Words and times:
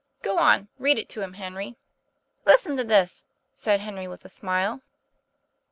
'Go 0.23 0.39
on; 0.39 0.67
read 0.79 0.97
it 0.97 1.09
to 1.09 1.21
him, 1.21 1.33
Henry."' 1.33 1.75
Listen 2.47 2.75
to 2.75 2.83
this," 2.83 3.27
said 3.53 3.81
Henry, 3.81 4.07
with 4.07 4.25
a 4.25 4.29
smile. 4.29 4.77
ST. 4.77 4.83